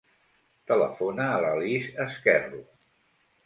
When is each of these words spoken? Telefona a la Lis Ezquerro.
Telefona 0.71 1.29
a 1.35 1.37
la 1.45 1.53
Lis 1.61 1.93
Ezquerro. 2.09 2.67